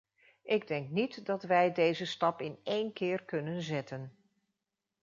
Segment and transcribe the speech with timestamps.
[0.43, 4.15] Ik denk niet dat wij deze stap in één keer kunnen zetten.